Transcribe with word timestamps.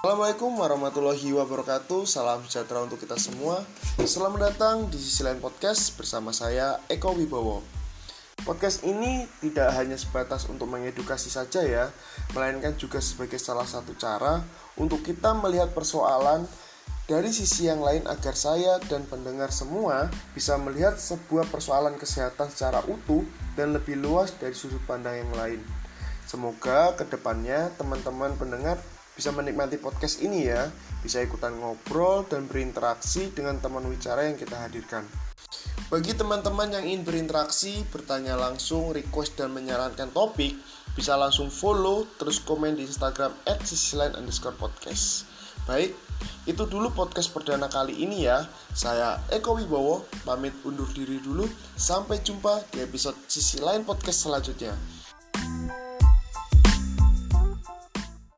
Assalamualaikum 0.00 0.56
warahmatullahi 0.56 1.28
wabarakatuh. 1.36 2.08
Salam 2.08 2.40
sejahtera 2.48 2.80
untuk 2.88 3.04
kita 3.04 3.20
semua. 3.20 3.60
Selamat 4.00 4.48
datang 4.48 4.88
di 4.88 4.96
sisi 4.96 5.20
lain 5.20 5.44
podcast 5.44 5.92
bersama 6.00 6.32
saya 6.32 6.80
Eko 6.88 7.12
Wibowo. 7.12 7.60
Podcast 8.48 8.80
ini 8.88 9.28
tidak 9.44 9.76
hanya 9.76 10.00
sebatas 10.00 10.48
untuk 10.48 10.72
mengedukasi 10.72 11.28
saja 11.28 11.60
ya 11.60 11.92
Melainkan 12.32 12.80
juga 12.80 12.96
sebagai 13.04 13.36
salah 13.36 13.68
satu 13.68 13.92
cara 14.00 14.40
Untuk 14.80 15.04
kita 15.04 15.36
melihat 15.36 15.76
persoalan 15.76 16.48
dari 17.04 17.28
sisi 17.28 17.68
yang 17.68 17.84
lain 17.84 18.08
agar 18.08 18.32
saya 18.32 18.80
dan 18.88 19.04
pendengar 19.04 19.52
semua 19.52 20.08
bisa 20.32 20.56
melihat 20.56 20.96
sebuah 20.96 21.44
persoalan 21.52 22.00
kesehatan 22.00 22.48
secara 22.48 22.80
utuh 22.88 23.20
dan 23.52 23.76
lebih 23.76 24.00
luas 24.00 24.32
dari 24.40 24.56
sudut 24.56 24.80
pandang 24.88 25.28
yang 25.28 25.32
lain. 25.36 25.60
Semoga 26.24 26.96
ke 26.96 27.04
depannya 27.04 27.68
teman-teman 27.76 28.32
pendengar 28.40 28.80
bisa 29.20 29.36
menikmati 29.36 29.76
podcast 29.76 30.24
ini 30.24 30.48
ya, 30.48 30.72
bisa 31.04 31.20
ikutan 31.20 31.52
ngobrol 31.60 32.24
dan 32.24 32.48
berinteraksi 32.48 33.28
dengan 33.36 33.60
teman 33.60 33.84
wicara 33.84 34.24
yang 34.24 34.40
kita 34.40 34.56
hadirkan. 34.56 35.04
Bagi 35.92 36.16
teman-teman 36.16 36.72
yang 36.72 36.88
ingin 36.88 37.04
berinteraksi, 37.04 37.84
bertanya 37.92 38.40
langsung, 38.40 38.96
request 38.96 39.36
dan 39.36 39.52
menyarankan 39.52 40.08
topik, 40.16 40.56
bisa 40.96 41.20
langsung 41.20 41.52
follow 41.52 42.08
terus 42.16 42.40
komen 42.40 42.80
di 42.80 42.88
Instagram 42.88 43.36
@sisilain_podcast. 43.44 45.28
Baik, 45.68 45.92
itu 46.48 46.64
dulu 46.64 46.88
podcast 46.88 47.28
perdana 47.36 47.68
kali 47.68 48.00
ini 48.00 48.24
ya. 48.24 48.48
Saya 48.72 49.20
Eko 49.28 49.60
Wibowo, 49.60 50.08
pamit 50.24 50.56
undur 50.64 50.88
diri 50.96 51.20
dulu. 51.20 51.44
Sampai 51.76 52.24
jumpa 52.24 52.64
di 52.72 52.80
episode 52.80 53.20
sisi 53.28 53.60
lain 53.60 53.84
podcast 53.84 54.24
selanjutnya. 54.24 54.72